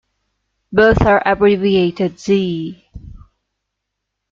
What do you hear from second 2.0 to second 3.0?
Z.